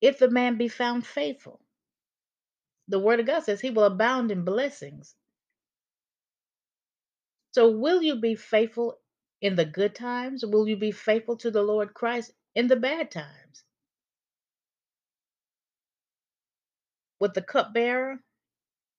if 0.00 0.18
the 0.18 0.30
man 0.30 0.56
be 0.58 0.68
found 0.68 1.06
faithful, 1.06 1.60
the 2.90 2.98
word 2.98 3.20
of 3.20 3.26
God 3.26 3.44
says 3.44 3.60
he 3.60 3.70
will 3.70 3.84
abound 3.84 4.30
in 4.30 4.44
blessings. 4.44 5.14
So, 7.52 7.70
will 7.70 8.02
you 8.02 8.16
be 8.16 8.34
faithful 8.34 8.98
in 9.40 9.56
the 9.56 9.64
good 9.64 9.94
times? 9.94 10.44
Will 10.44 10.68
you 10.68 10.76
be 10.76 10.92
faithful 10.92 11.36
to 11.38 11.50
the 11.50 11.62
Lord 11.62 11.94
Christ 11.94 12.32
in 12.54 12.68
the 12.68 12.76
bad 12.76 13.10
times? 13.10 13.64
With 17.20 17.34
the 17.34 17.42
cupbearer, 17.42 18.18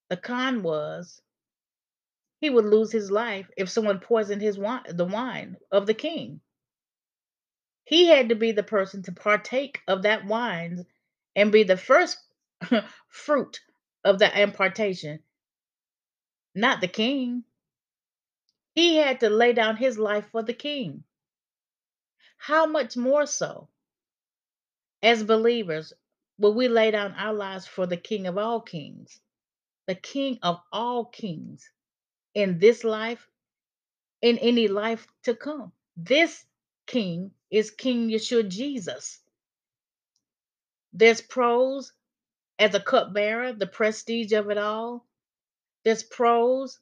the 0.10 0.18
con 0.18 0.64
was 0.64 1.22
he 2.40 2.50
would 2.50 2.66
lose 2.66 2.92
his 2.92 3.12
life 3.12 3.50
if 3.58 3.70
someone 3.70 4.00
poisoned 4.00 4.42
his 4.42 4.58
wine, 4.58 4.84
the 4.90 5.06
wine 5.06 5.58
of 5.72 5.86
the 5.86 5.94
king. 5.94 6.42
He 7.86 8.08
had 8.08 8.30
to 8.30 8.36
be 8.36 8.52
the 8.52 8.64
person 8.64 9.04
to 9.04 9.12
partake 9.12 9.82
of 9.88 10.04
that 10.04 10.26
wine 10.26 10.86
and 11.36 11.52
be 11.52 11.64
the 11.64 11.78
first 11.78 12.18
fruit 13.08 13.60
of 14.04 14.20
the 14.20 14.42
impartation, 14.42 15.20
not 16.56 16.82
the 16.82 16.88
king. 16.88 17.44
He 18.74 18.98
had 18.98 19.20
to 19.22 19.30
lay 19.30 19.54
down 19.54 19.78
his 19.78 19.98
life 19.98 20.26
for 20.32 20.44
the 20.44 20.54
king. 20.54 21.04
How 22.38 22.66
much 22.66 22.98
more 22.98 23.26
so 23.26 23.70
as 25.04 25.24
believers 25.24 25.94
will 26.38 26.54
we 26.54 26.68
lay 26.68 26.92
down 26.92 27.14
our 27.14 27.34
lives 27.34 27.68
for 27.68 27.86
the 27.86 27.98
king 27.98 28.28
of 28.28 28.38
all 28.38 28.62
kings, 28.62 29.20
the 29.88 29.96
king 29.96 30.40
of 30.42 30.60
all 30.72 31.06
kings 31.06 31.70
in 32.34 32.60
this 32.60 32.84
life, 32.84 33.28
in 34.22 34.38
any 34.40 34.68
life 34.68 35.06
to 35.24 35.36
come? 35.36 35.72
This 35.98 36.44
king 36.88 37.32
is 37.52 37.72
King 37.72 38.10
Yeshua 38.10 38.48
Jesus. 38.50 39.20
There's 40.94 41.22
pros 41.22 41.94
as 42.62 42.76
a 42.76 42.80
cupbearer, 42.80 43.54
the 43.54 43.66
prestige 43.66 44.34
of 44.34 44.52
it 44.52 44.58
all. 44.60 45.08
There's 45.84 46.04
pros 46.04 46.80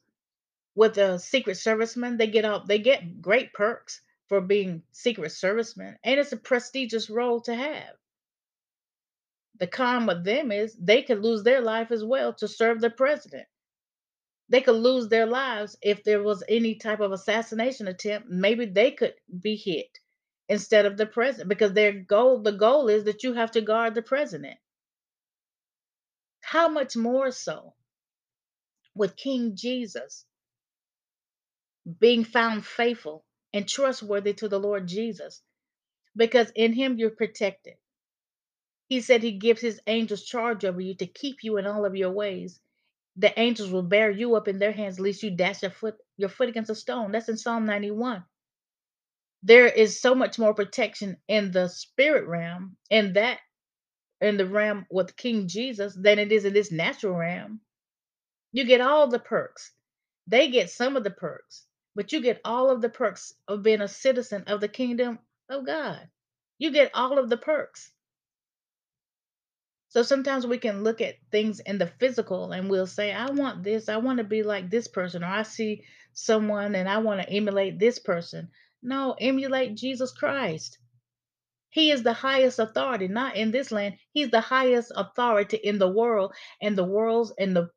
with 0.74 0.98
a 0.98 1.18
secret 1.18 1.56
serviceman. 1.56 2.18
They 2.18 2.26
get 2.26 2.44
out, 2.44 2.68
they 2.68 2.78
get 2.78 3.22
great 3.22 3.54
perks 3.54 4.02
for 4.28 4.42
being 4.42 4.82
secret 4.92 5.30
servicemen, 5.32 5.96
and 6.04 6.20
it's 6.20 6.32
a 6.32 6.36
prestigious 6.36 7.08
role 7.08 7.40
to 7.42 7.54
have. 7.54 7.94
The 9.58 9.66
con 9.66 10.06
with 10.06 10.22
them 10.22 10.52
is 10.52 10.76
they 10.78 11.02
could 11.02 11.22
lose 11.22 11.42
their 11.42 11.62
life 11.62 11.90
as 11.90 12.04
well 12.04 12.34
to 12.34 12.46
serve 12.46 12.80
the 12.80 12.90
president. 12.90 13.46
They 14.50 14.60
could 14.60 14.76
lose 14.76 15.08
their 15.08 15.26
lives 15.26 15.78
if 15.80 16.04
there 16.04 16.22
was 16.22 16.42
any 16.46 16.74
type 16.74 17.00
of 17.00 17.12
assassination 17.12 17.88
attempt. 17.88 18.28
Maybe 18.28 18.66
they 18.66 18.90
could 18.90 19.14
be 19.40 19.56
hit 19.56 19.98
instead 20.48 20.84
of 20.84 20.98
the 20.98 21.06
president 21.06 21.48
because 21.48 21.72
their 21.72 21.92
goal, 21.92 22.42
the 22.42 22.52
goal 22.52 22.88
is 22.88 23.04
that 23.04 23.22
you 23.22 23.32
have 23.32 23.52
to 23.52 23.62
guard 23.62 23.94
the 23.94 24.02
president. 24.02 24.58
How 26.50 26.68
much 26.68 26.96
more 26.96 27.30
so 27.30 27.74
with 28.96 29.14
King 29.14 29.54
Jesus 29.54 30.24
being 32.00 32.24
found 32.24 32.66
faithful 32.66 33.24
and 33.52 33.68
trustworthy 33.68 34.32
to 34.34 34.48
the 34.48 34.58
Lord 34.58 34.88
Jesus? 34.88 35.42
Because 36.16 36.50
in 36.56 36.72
him 36.72 36.98
you're 36.98 37.10
protected. 37.10 37.74
He 38.88 39.00
said 39.00 39.22
he 39.22 39.38
gives 39.38 39.60
his 39.60 39.80
angels 39.86 40.24
charge 40.24 40.64
over 40.64 40.80
you 40.80 40.96
to 40.96 41.06
keep 41.06 41.44
you 41.44 41.56
in 41.58 41.68
all 41.68 41.84
of 41.84 41.94
your 41.94 42.10
ways. 42.10 42.58
The 43.14 43.38
angels 43.38 43.70
will 43.70 43.84
bear 43.84 44.10
you 44.10 44.34
up 44.34 44.48
in 44.48 44.58
their 44.58 44.72
hands, 44.72 44.98
lest 44.98 45.22
you 45.22 45.30
dash 45.30 45.62
your 45.62 45.70
foot 45.70 45.98
your 46.16 46.30
foot 46.30 46.48
against 46.48 46.70
a 46.70 46.74
stone. 46.74 47.12
That's 47.12 47.28
in 47.28 47.36
Psalm 47.36 47.64
91. 47.64 48.24
There 49.44 49.68
is 49.68 50.00
so 50.00 50.16
much 50.16 50.36
more 50.36 50.52
protection 50.52 51.16
in 51.28 51.52
the 51.52 51.68
spirit 51.68 52.26
realm, 52.26 52.76
in 52.90 53.12
that 53.12 53.38
in 54.20 54.36
the 54.36 54.46
realm 54.46 54.86
with 54.90 55.16
King 55.16 55.48
Jesus, 55.48 55.94
than 55.94 56.18
it 56.18 56.32
is 56.32 56.44
in 56.44 56.52
this 56.52 56.72
natural 56.72 57.16
realm. 57.16 57.60
You 58.52 58.64
get 58.64 58.80
all 58.80 59.08
the 59.08 59.18
perks. 59.18 59.72
They 60.26 60.50
get 60.50 60.70
some 60.70 60.96
of 60.96 61.04
the 61.04 61.10
perks, 61.10 61.64
but 61.94 62.12
you 62.12 62.20
get 62.20 62.40
all 62.44 62.70
of 62.70 62.82
the 62.82 62.88
perks 62.88 63.34
of 63.48 63.62
being 63.62 63.80
a 63.80 63.88
citizen 63.88 64.44
of 64.46 64.60
the 64.60 64.68
kingdom 64.68 65.18
of 65.48 65.66
God. 65.66 66.08
You 66.58 66.70
get 66.70 66.90
all 66.94 67.18
of 67.18 67.30
the 67.30 67.36
perks. 67.36 67.90
So 69.88 70.02
sometimes 70.02 70.46
we 70.46 70.58
can 70.58 70.84
look 70.84 71.00
at 71.00 71.16
things 71.32 71.60
in 71.60 71.78
the 71.78 71.86
physical 71.86 72.52
and 72.52 72.70
we'll 72.70 72.86
say, 72.86 73.12
I 73.12 73.30
want 73.30 73.64
this, 73.64 73.88
I 73.88 73.96
want 73.96 74.18
to 74.18 74.24
be 74.24 74.42
like 74.44 74.70
this 74.70 74.86
person, 74.86 75.24
or 75.24 75.28
I 75.28 75.42
see 75.42 75.84
someone 76.12 76.74
and 76.76 76.88
I 76.88 76.98
want 76.98 77.20
to 77.20 77.30
emulate 77.30 77.78
this 77.78 77.98
person. 77.98 78.50
No, 78.82 79.16
emulate 79.20 79.76
Jesus 79.76 80.12
Christ. 80.12 80.78
He 81.70 81.90
is 81.90 82.02
the 82.02 82.12
highest 82.12 82.58
authority, 82.58 83.08
not 83.08 83.36
in 83.36 83.52
this 83.52 83.72
land. 83.72 83.96
He's 84.12 84.30
the 84.30 84.40
highest 84.40 84.92
authority 84.96 85.56
in 85.56 85.78
the 85.78 85.90
world 85.90 86.34
and 86.60 86.76
the 86.76 86.84
worlds 86.84 87.32
in 87.38 87.54
the 87.54 87.70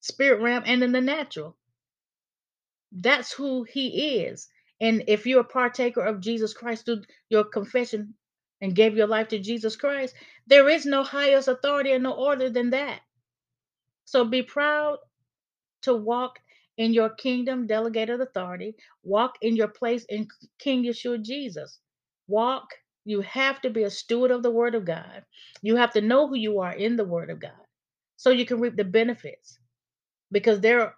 spirit 0.00 0.42
realm 0.42 0.64
and 0.66 0.82
in 0.84 0.92
the 0.92 1.00
natural. 1.00 1.56
That's 2.92 3.32
who 3.32 3.64
he 3.64 4.20
is. 4.22 4.48
And 4.80 5.04
if 5.08 5.26
you're 5.26 5.40
a 5.40 5.44
partaker 5.44 6.02
of 6.02 6.20
Jesus 6.20 6.54
Christ 6.54 6.86
through 6.86 7.02
your 7.30 7.44
confession 7.44 8.14
and 8.60 8.74
gave 8.76 8.96
your 8.96 9.06
life 9.06 9.28
to 9.28 9.38
Jesus 9.38 9.76
Christ, 9.76 10.14
there 10.46 10.68
is 10.68 10.86
no 10.86 11.02
highest 11.02 11.48
authority 11.48 11.92
and 11.92 12.02
no 12.04 12.12
order 12.12 12.50
than 12.50 12.70
that. 12.70 13.00
So 14.04 14.24
be 14.24 14.42
proud 14.42 14.98
to 15.82 15.94
walk 15.94 16.40
in 16.76 16.92
your 16.92 17.10
kingdom 17.10 17.66
delegated 17.66 18.20
authority, 18.20 18.74
walk 19.02 19.36
in 19.42 19.56
your 19.56 19.68
place 19.68 20.04
in 20.08 20.28
King 20.58 20.84
Yeshua 20.84 21.22
Jesus. 21.22 21.78
Walk, 22.26 22.68
you 23.04 23.20
have 23.22 23.60
to 23.62 23.70
be 23.70 23.84
a 23.84 23.90
steward 23.90 24.30
of 24.30 24.42
the 24.42 24.50
word 24.50 24.74
of 24.74 24.84
God. 24.84 25.24
You 25.62 25.76
have 25.76 25.92
to 25.94 26.00
know 26.00 26.28
who 26.28 26.36
you 26.36 26.60
are 26.60 26.72
in 26.72 26.96
the 26.96 27.04
word 27.04 27.30
of 27.30 27.40
God 27.40 27.52
so 28.16 28.30
you 28.30 28.46
can 28.46 28.60
reap 28.60 28.76
the 28.76 28.84
benefits. 28.84 29.58
Because 30.32 30.60
there 30.60 30.94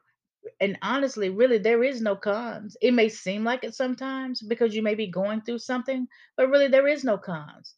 and 0.61 0.79
honestly, 0.83 1.29
really, 1.29 1.59
there 1.59 1.83
is 1.85 2.01
no 2.01 2.17
cons. 2.17 2.77
It 2.81 2.95
may 2.95 3.09
seem 3.09 3.45
like 3.45 3.65
it 3.65 3.75
sometimes 3.75 4.43
because 4.43 4.75
you 4.75 4.83
may 4.83 4.95
be 4.95 5.09
going 5.09 5.43
through 5.43 5.59
something, 5.59 6.09
but 6.37 6.49
really, 6.49 6.69
there 6.69 6.89
is 6.89 7.05
no 7.05 7.19
cons. 7.19 7.75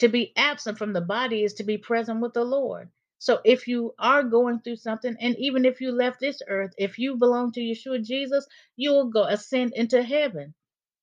To 0.00 0.08
be 0.08 0.32
absent 0.36 0.78
from 0.78 0.92
the 0.92 1.00
body 1.00 1.44
is 1.44 1.54
to 1.54 1.64
be 1.64 1.78
present 1.78 2.20
with 2.20 2.34
the 2.34 2.44
Lord. 2.44 2.90
So 3.18 3.40
if 3.44 3.68
you 3.68 3.94
are 3.98 4.24
going 4.24 4.60
through 4.60 4.76
something, 4.76 5.16
and 5.20 5.36
even 5.38 5.64
if 5.64 5.80
you 5.80 5.92
left 5.92 6.20
this 6.20 6.42
earth, 6.48 6.72
if 6.76 6.98
you 6.98 7.16
belong 7.16 7.52
to 7.52 7.60
Yeshua 7.60 8.04
Jesus, 8.04 8.46
you 8.76 8.90
will 8.92 9.10
go 9.10 9.24
ascend 9.24 9.72
into 9.74 10.02
heaven. 10.02 10.54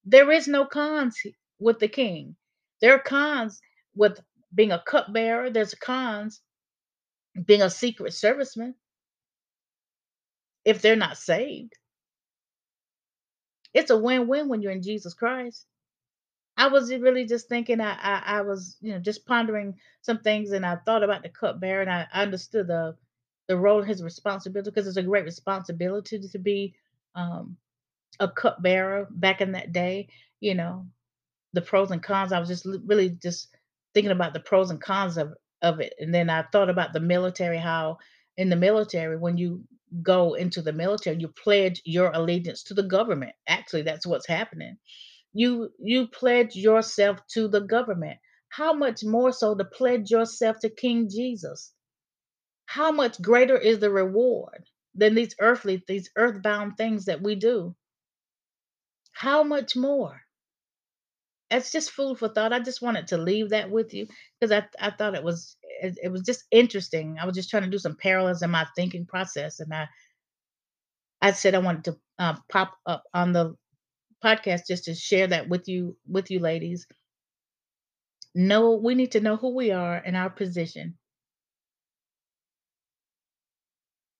There 0.05 0.31
is 0.31 0.47
no 0.47 0.65
cons 0.65 1.17
with 1.59 1.79
the 1.79 1.87
king. 1.87 2.35
There 2.81 2.93
are 2.93 2.99
cons 2.99 3.61
with 3.95 4.19
being 4.53 4.71
a 4.71 4.83
cupbearer, 4.85 5.49
there's 5.49 5.75
cons 5.75 6.41
being 7.45 7.61
a 7.61 7.69
secret 7.69 8.13
serviceman 8.13 8.73
if 10.65 10.81
they're 10.81 10.95
not 10.95 11.17
saved. 11.17 11.73
It's 13.73 13.91
a 13.91 13.97
win-win 13.97 14.49
when 14.49 14.61
you're 14.61 14.71
in 14.71 14.81
Jesus 14.81 15.13
Christ. 15.13 15.65
I 16.57 16.67
was 16.67 16.91
really 16.93 17.25
just 17.25 17.47
thinking. 17.47 17.79
I, 17.79 17.93
I 17.93 18.23
I 18.37 18.41
was 18.41 18.77
you 18.81 18.91
know 18.91 18.99
just 18.99 19.25
pondering 19.25 19.75
some 20.01 20.19
things, 20.19 20.51
and 20.51 20.65
I 20.65 20.75
thought 20.77 21.03
about 21.03 21.23
the 21.23 21.29
cupbearer, 21.29 21.81
and 21.81 21.89
I 21.89 22.07
understood 22.13 22.67
the 22.67 22.95
the 23.47 23.57
role 23.57 23.81
his 23.81 24.03
responsibility 24.03 24.69
because 24.69 24.87
it's 24.87 24.97
a 24.97 25.03
great 25.03 25.25
responsibility 25.25 26.19
to 26.19 26.39
be 26.39 26.75
um, 27.15 27.57
a 28.19 28.27
cupbearer 28.29 29.07
back 29.11 29.41
in 29.41 29.53
that 29.53 29.71
day. 29.73 30.09
You 30.41 30.55
know 30.55 30.85
the 31.53 31.61
pros 31.61 31.91
and 31.91 32.03
cons. 32.03 32.31
I 32.31 32.39
was 32.39 32.49
just 32.49 32.65
really 32.85 33.09
just 33.09 33.49
thinking 33.93 34.11
about 34.11 34.33
the 34.33 34.39
pros 34.39 34.69
and 34.71 34.81
cons 34.81 35.17
of 35.17 35.33
of 35.61 35.79
it, 35.79 35.93
and 35.99 36.13
then 36.13 36.29
I 36.29 36.43
thought 36.51 36.69
about 36.69 36.93
the 36.93 36.99
military. 36.99 37.57
How 37.57 37.97
in 38.37 38.49
the 38.49 38.55
military, 38.55 39.17
when 39.17 39.37
you 39.37 39.63
go 40.03 40.33
into 40.33 40.61
the 40.61 40.73
military. 40.73 41.17
You 41.17 41.29
pledge 41.29 41.81
your 41.85 42.11
allegiance 42.11 42.63
to 42.63 42.73
the 42.73 42.83
government. 42.83 43.33
Actually, 43.47 43.83
that's 43.83 44.05
what's 44.05 44.27
happening. 44.27 44.77
You 45.33 45.71
you 45.79 46.07
pledge 46.07 46.55
yourself 46.55 47.19
to 47.33 47.47
the 47.47 47.61
government. 47.61 48.17
How 48.49 48.73
much 48.73 49.03
more 49.03 49.31
so 49.31 49.55
to 49.55 49.65
pledge 49.65 50.09
yourself 50.09 50.59
to 50.59 50.69
King 50.69 51.09
Jesus? 51.09 51.73
How 52.65 52.91
much 52.91 53.21
greater 53.21 53.57
is 53.57 53.79
the 53.79 53.91
reward 53.91 54.65
than 54.95 55.15
these 55.15 55.35
earthly, 55.39 55.83
these 55.87 56.09
earthbound 56.15 56.77
things 56.77 57.05
that 57.05 57.21
we 57.21 57.35
do? 57.35 57.75
How 59.11 59.43
much 59.43 59.75
more? 59.75 60.21
It's 61.51 61.71
just 61.71 61.91
food 61.91 62.19
for 62.19 62.29
thought. 62.29 62.53
I 62.53 62.59
just 62.59 62.81
wanted 62.81 63.07
to 63.07 63.17
leave 63.17 63.49
that 63.49 63.71
with 63.71 63.93
you 63.93 64.07
because 64.39 64.51
I, 64.51 64.67
I 64.79 64.91
thought 64.91 65.15
it 65.15 65.23
was 65.23 65.57
it, 65.81 65.97
it 66.03 66.11
was 66.11 66.21
just 66.21 66.43
interesting. 66.51 67.17
I 67.19 67.25
was 67.25 67.35
just 67.35 67.49
trying 67.49 67.63
to 67.63 67.69
do 67.69 67.79
some 67.79 67.95
parallels 67.97 68.41
in 68.43 68.51
my 68.51 68.67
thinking 68.75 69.05
process, 69.05 69.59
and 69.59 69.73
I 69.73 69.87
I 71.21 71.31
said 71.31 71.55
I 71.55 71.59
wanted 71.59 71.85
to 71.85 71.97
uh, 72.19 72.35
pop 72.49 72.77
up 72.85 73.03
on 73.13 73.33
the 73.33 73.55
podcast 74.23 74.67
just 74.67 74.85
to 74.85 74.95
share 74.95 75.27
that 75.27 75.49
with 75.49 75.67
you 75.67 75.97
with 76.07 76.31
you 76.31 76.39
ladies. 76.39 76.87
Know 78.35 78.75
we 78.75 78.95
need 78.95 79.11
to 79.13 79.19
know 79.21 79.37
who 79.37 79.55
we 79.55 79.71
are 79.71 79.95
and 79.97 80.17
our 80.17 80.29
position 80.29 80.97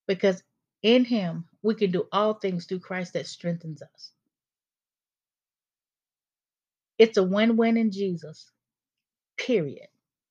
because 0.08 0.44
in 0.84 1.06
Him 1.06 1.46
we 1.62 1.76
can 1.76 1.92
do 1.92 2.08
all 2.12 2.34
things 2.36 2.66
through 2.66 2.80
Christ 2.82 3.14
that 3.14 3.28
strengthens 3.28 3.82
us. 3.82 4.12
It's 7.00 7.18
a 7.18 7.24
win-win 7.24 7.78
in 7.78 7.92
Jesus. 7.92 8.52
Period. 9.38 9.88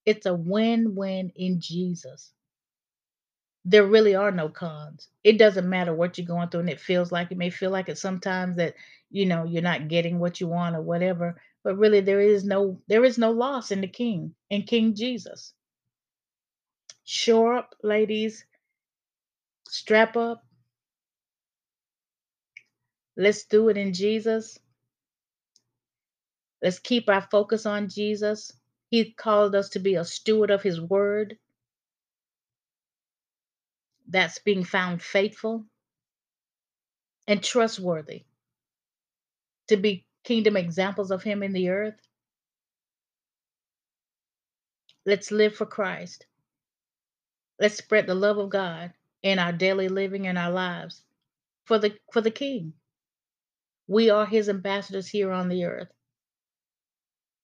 It's 0.06 0.26
a 0.26 0.34
win-win 0.34 1.32
in 1.36 1.60
Jesus. 1.60 2.32
There 3.64 3.86
really 3.86 4.14
are 4.14 4.32
no 4.32 4.48
cons. 4.48 5.08
It 5.24 5.38
doesn't 5.38 5.68
matter 5.68 5.94
what 5.94 6.18
you're 6.18 6.26
going 6.26 6.50
through 6.50 6.60
and 6.62 6.70
it 6.70 6.80
feels 6.80 7.12
like 7.12 7.32
it 7.32 7.38
may 7.38 7.50
feel 7.50 7.70
like 7.70 7.88
it 7.90 7.98
sometimes 7.98 8.56
that 8.56 8.74
you 9.10 9.26
know 9.26 9.44
you're 9.44 9.62
not 9.62 9.88
getting 9.88 10.18
what 10.20 10.40
you 10.40 10.48
want 10.48 10.76
or 10.76 10.82
whatever, 10.82 11.40
but 11.64 11.78
really 11.78 12.00
there 12.00 12.20
is 12.20 12.44
no 12.44 12.80
there 12.88 13.04
is 13.04 13.18
no 13.18 13.32
loss 13.32 13.70
in 13.72 13.82
the 13.82 13.88
king, 13.88 14.34
in 14.50 14.62
King 14.64 14.94
Jesus. 14.94 15.54
Shore 17.04 17.56
up, 17.56 17.74
ladies. 17.82 18.44
Strap 19.68 20.16
up. 20.16 20.44
Let's 23.16 23.44
do 23.46 23.68
it 23.68 23.76
in 23.78 23.94
Jesus. 23.94 24.58
Let's 26.62 26.78
keep 26.78 27.08
our 27.08 27.22
focus 27.22 27.66
on 27.66 27.88
Jesus. 27.88 28.52
He 28.90 29.12
called 29.12 29.54
us 29.54 29.70
to 29.70 29.78
be 29.78 29.94
a 29.94 30.04
steward 30.04 30.50
of 30.50 30.62
his 30.62 30.80
word. 30.80 31.38
That's 34.08 34.38
being 34.38 34.64
found 34.64 35.02
faithful 35.02 35.64
and 37.26 37.42
trustworthy 37.42 38.24
to 39.68 39.76
be 39.76 40.06
kingdom 40.24 40.56
examples 40.56 41.10
of 41.10 41.22
him 41.22 41.42
in 41.42 41.52
the 41.52 41.70
earth. 41.70 42.00
Let's 45.06 45.30
live 45.30 45.54
for 45.56 45.66
Christ. 45.66 46.26
Let's 47.60 47.76
spread 47.76 48.06
the 48.06 48.14
love 48.14 48.38
of 48.38 48.50
God 48.50 48.92
in 49.22 49.38
our 49.38 49.52
daily 49.52 49.88
living 49.88 50.26
and 50.26 50.38
our 50.38 50.50
lives 50.50 51.02
for 51.66 51.78
the 51.78 51.94
for 52.12 52.20
the 52.20 52.30
king. 52.30 52.74
We 53.86 54.10
are 54.10 54.26
his 54.26 54.48
ambassadors 54.48 55.08
here 55.08 55.32
on 55.32 55.48
the 55.48 55.64
earth. 55.64 55.88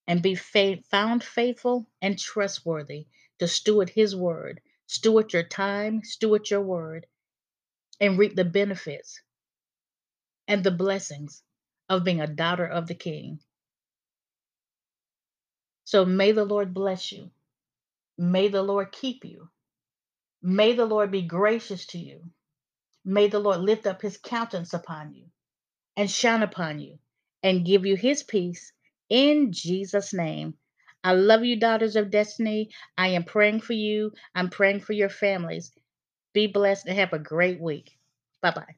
And 0.08 0.22
be 0.22 0.34
fa- 0.36 0.78
found 0.90 1.24
faithful 1.24 1.86
and 2.02 2.18
trustworthy 2.18 3.06
to 3.40 3.48
steward 3.48 3.90
his 3.90 4.16
word, 4.16 4.60
steward 4.86 5.32
your 5.32 5.44
time, 5.44 6.02
steward 6.04 6.50
your 6.50 6.62
word, 6.62 7.06
and 8.00 8.18
reap 8.18 8.36
the 8.36 8.44
benefits 8.44 9.20
and 10.48 10.64
the 10.64 10.70
blessings 10.70 11.42
of 11.88 12.04
being 12.04 12.20
a 12.20 12.26
daughter 12.26 12.66
of 12.66 12.86
the 12.88 12.94
king. 12.94 13.40
So 15.84 16.04
may 16.04 16.32
the 16.32 16.44
Lord 16.44 16.74
bless 16.74 17.12
you. 17.12 17.30
May 18.18 18.48
the 18.48 18.62
Lord 18.62 18.92
keep 18.92 19.24
you. 19.24 19.50
May 20.42 20.74
the 20.74 20.86
Lord 20.86 21.10
be 21.12 21.22
gracious 21.22 21.86
to 21.88 21.98
you. 21.98 22.22
May 23.04 23.28
the 23.28 23.40
Lord 23.40 23.60
lift 23.60 23.86
up 23.86 24.02
his 24.02 24.18
countenance 24.18 24.74
upon 24.74 25.14
you 25.14 25.26
and 25.96 26.10
shine 26.10 26.42
upon 26.44 26.80
you 26.80 26.98
and 27.44 27.66
give 27.66 27.86
you 27.86 27.96
his 27.96 28.24
peace 28.24 28.72
in 29.14 29.52
Jesus' 29.52 30.12
name. 30.12 30.54
I 31.04 31.14
love 31.14 31.44
you, 31.44 31.56
daughters 31.56 31.96
of 31.96 32.10
destiny. 32.10 32.70
I 32.98 33.08
am 33.08 33.24
praying 33.24 33.60
for 33.60 33.74
you. 33.74 34.12
I'm 34.34 34.50
praying 34.50 34.80
for 34.80 34.94
your 34.94 35.10
families. 35.10 35.72
Be 36.34 36.46
blessed 36.48 36.86
and 36.86 36.98
have 36.98 37.12
a 37.14 37.18
great 37.20 37.60
week. 37.60 37.98
Bye 38.42 38.52
bye. 38.52 38.76